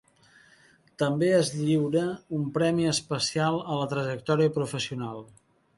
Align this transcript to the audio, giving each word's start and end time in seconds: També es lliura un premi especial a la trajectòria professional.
També 1.01 1.29
es 1.41 1.51
lliura 1.59 2.07
un 2.39 2.49
premi 2.57 2.91
especial 2.95 3.63
a 3.75 3.79
la 3.83 3.89
trajectòria 3.95 4.57
professional. 4.61 5.27